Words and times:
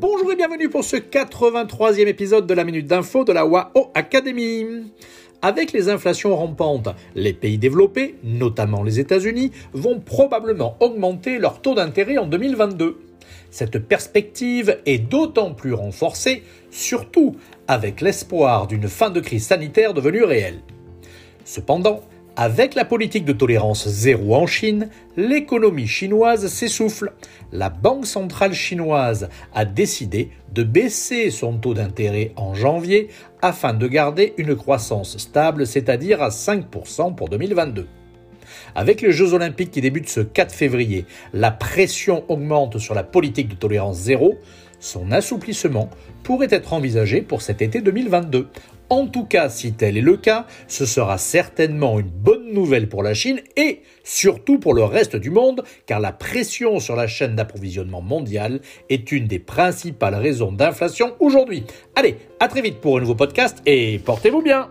Bonjour 0.00 0.32
et 0.32 0.36
bienvenue 0.36 0.70
pour 0.70 0.82
ce 0.82 0.96
83e 0.96 2.06
épisode 2.06 2.46
de 2.46 2.54
la 2.54 2.64
Minute 2.64 2.86
d'Info 2.86 3.22
de 3.22 3.34
la 3.34 3.44
WAO 3.44 3.90
Academy. 3.94 4.90
Avec 5.42 5.72
les 5.72 5.90
inflations 5.90 6.34
rampantes, 6.34 6.88
les 7.14 7.34
pays 7.34 7.58
développés, 7.58 8.14
notamment 8.24 8.82
les 8.82 8.98
États-Unis, 8.98 9.52
vont 9.74 10.00
probablement 10.00 10.74
augmenter 10.80 11.38
leur 11.38 11.60
taux 11.60 11.74
d'intérêt 11.74 12.16
en 12.16 12.26
2022. 12.26 12.98
Cette 13.50 13.78
perspective 13.78 14.78
est 14.86 15.00
d'autant 15.00 15.52
plus 15.52 15.74
renforcée, 15.74 16.44
surtout 16.70 17.36
avec 17.68 18.00
l'espoir 18.00 18.68
d'une 18.68 18.88
fin 18.88 19.10
de 19.10 19.20
crise 19.20 19.48
sanitaire 19.48 19.92
devenue 19.92 20.24
réelle. 20.24 20.60
Cependant, 21.44 22.00
avec 22.36 22.74
la 22.74 22.84
politique 22.84 23.24
de 23.24 23.32
tolérance 23.32 23.88
zéro 23.88 24.34
en 24.34 24.46
Chine, 24.46 24.88
l'économie 25.16 25.86
chinoise 25.86 26.46
s'essouffle. 26.46 27.12
La 27.52 27.70
Banque 27.70 28.06
centrale 28.06 28.52
chinoise 28.52 29.28
a 29.54 29.64
décidé 29.64 30.30
de 30.52 30.62
baisser 30.62 31.30
son 31.30 31.58
taux 31.58 31.74
d'intérêt 31.74 32.32
en 32.36 32.54
janvier 32.54 33.08
afin 33.42 33.74
de 33.74 33.86
garder 33.86 34.34
une 34.36 34.56
croissance 34.56 35.18
stable, 35.18 35.66
c'est-à-dire 35.66 36.22
à 36.22 36.28
5% 36.28 37.14
pour 37.14 37.28
2022. 37.28 37.86
Avec 38.74 39.00
les 39.00 39.12
Jeux 39.12 39.34
olympiques 39.34 39.70
qui 39.70 39.80
débutent 39.80 40.08
ce 40.08 40.20
4 40.20 40.52
février, 40.52 41.06
la 41.32 41.50
pression 41.50 42.24
augmente 42.28 42.78
sur 42.78 42.94
la 42.94 43.02
politique 43.02 43.48
de 43.48 43.54
tolérance 43.54 43.96
zéro. 43.96 44.36
Son 44.80 45.12
assouplissement 45.12 45.90
pourrait 46.22 46.48
être 46.50 46.72
envisagé 46.72 47.22
pour 47.22 47.42
cet 47.42 47.62
été 47.62 47.80
2022. 47.80 48.48
En 48.88 49.06
tout 49.06 49.24
cas, 49.24 49.48
si 49.48 49.72
tel 49.72 49.96
est 49.96 50.00
le 50.00 50.16
cas, 50.16 50.46
ce 50.66 50.84
sera 50.84 51.16
certainement 51.16 52.00
une 52.00 52.08
bonne 52.08 52.52
nouvelle 52.52 52.88
pour 52.88 53.04
la 53.04 53.14
Chine 53.14 53.40
et 53.56 53.82
surtout 54.02 54.58
pour 54.58 54.74
le 54.74 54.82
reste 54.82 55.14
du 55.14 55.30
monde, 55.30 55.62
car 55.86 56.00
la 56.00 56.10
pression 56.10 56.80
sur 56.80 56.96
la 56.96 57.06
chaîne 57.06 57.36
d'approvisionnement 57.36 58.02
mondiale 58.02 58.60
est 58.88 59.12
une 59.12 59.28
des 59.28 59.38
principales 59.38 60.16
raisons 60.16 60.50
d'inflation 60.50 61.14
aujourd'hui. 61.20 61.62
Allez, 61.94 62.16
à 62.40 62.48
très 62.48 62.62
vite 62.62 62.80
pour 62.80 62.96
un 62.96 63.00
nouveau 63.00 63.14
podcast 63.14 63.62
et 63.64 64.00
portez-vous 64.04 64.42
bien 64.42 64.70